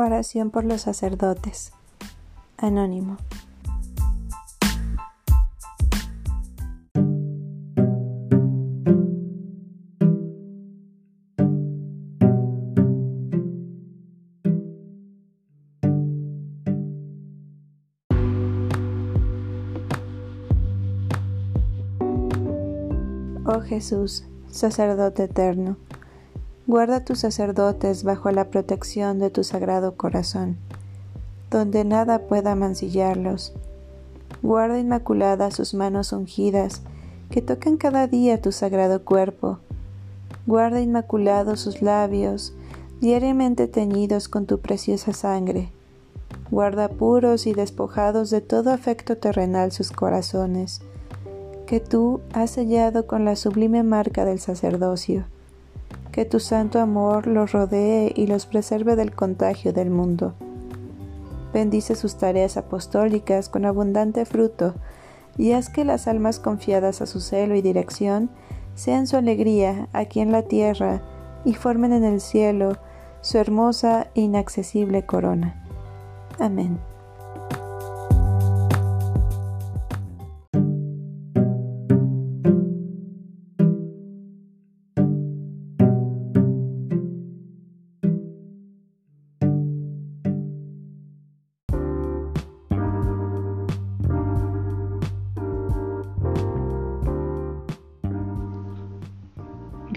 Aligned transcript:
Oración 0.00 0.52
por 0.52 0.62
los 0.62 0.82
sacerdotes. 0.82 1.72
Anónimo. 2.56 3.16
Oh 23.44 23.60
Jesús, 23.62 24.24
sacerdote 24.48 25.24
eterno 25.24 25.76
Guarda 26.68 27.02
tus 27.02 27.20
sacerdotes 27.20 28.04
bajo 28.04 28.30
la 28.30 28.50
protección 28.50 29.18
de 29.18 29.30
tu 29.30 29.42
sagrado 29.42 29.96
corazón, 29.96 30.58
donde 31.50 31.82
nada 31.82 32.26
pueda 32.26 32.54
mancillarlos. 32.56 33.54
Guarda 34.42 34.78
inmaculadas 34.78 35.54
sus 35.54 35.72
manos 35.72 36.12
ungidas, 36.12 36.82
que 37.30 37.40
tocan 37.40 37.78
cada 37.78 38.06
día 38.06 38.42
tu 38.42 38.52
sagrado 38.52 39.02
cuerpo. 39.02 39.60
Guarda 40.46 40.82
inmaculados 40.82 41.60
sus 41.60 41.80
labios, 41.80 42.52
diariamente 43.00 43.66
teñidos 43.66 44.28
con 44.28 44.44
tu 44.44 44.60
preciosa 44.60 45.14
sangre. 45.14 45.72
Guarda 46.50 46.90
puros 46.90 47.46
y 47.46 47.54
despojados 47.54 48.28
de 48.28 48.42
todo 48.42 48.72
afecto 48.72 49.16
terrenal 49.16 49.72
sus 49.72 49.90
corazones, 49.90 50.82
que 51.64 51.80
tú 51.80 52.20
has 52.34 52.50
sellado 52.50 53.06
con 53.06 53.24
la 53.24 53.36
sublime 53.36 53.82
marca 53.84 54.26
del 54.26 54.38
sacerdocio 54.38 55.24
que 56.12 56.24
tu 56.24 56.40
santo 56.40 56.80
amor 56.80 57.26
los 57.26 57.52
rodee 57.52 58.12
y 58.14 58.26
los 58.26 58.46
preserve 58.46 58.96
del 58.96 59.14
contagio 59.14 59.72
del 59.72 59.90
mundo. 59.90 60.34
Bendice 61.52 61.94
sus 61.94 62.16
tareas 62.16 62.56
apostólicas 62.56 63.48
con 63.48 63.64
abundante 63.64 64.24
fruto, 64.24 64.74
y 65.36 65.52
haz 65.52 65.70
que 65.70 65.84
las 65.84 66.08
almas 66.08 66.40
confiadas 66.40 67.00
a 67.00 67.06
su 67.06 67.20
celo 67.20 67.54
y 67.54 67.62
dirección 67.62 68.28
sean 68.74 69.06
su 69.06 69.16
alegría 69.16 69.88
aquí 69.92 70.20
en 70.20 70.32
la 70.32 70.42
tierra 70.42 71.00
y 71.44 71.54
formen 71.54 71.92
en 71.92 72.04
el 72.04 72.20
cielo 72.20 72.76
su 73.20 73.38
hermosa 73.38 74.08
e 74.14 74.22
inaccesible 74.22 75.06
corona. 75.06 75.64
Amén. 76.38 76.78